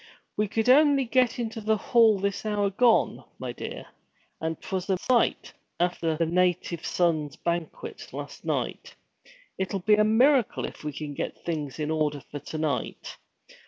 'We 0.35 0.47
could 0.47 0.67
only 0.67 1.05
get 1.05 1.37
into 1.37 1.61
the 1.61 1.77
hall 1.77 2.17
this 2.17 2.43
hour 2.43 2.71
gone, 2.71 3.23
my 3.37 3.51
dear, 3.53 3.85
and 4.41 4.59
't 4.59 4.71
was 4.73 4.89
a 4.89 4.97
sight, 4.97 5.53
after 5.79 6.17
the 6.17 6.25
Native 6.25 6.83
Sons' 6.83 7.35
Banquet 7.35 8.11
last 8.11 8.43
night. 8.43 8.95
It'll 9.59 9.77
be 9.81 9.93
a 9.93 10.03
miracle 10.03 10.65
if 10.65 10.83
we 10.83 10.91
get 10.91 11.45
things 11.45 11.77
in 11.77 11.91
order 11.91 12.23
for 12.31 12.39
to 12.39 12.57
night. 12.57 13.19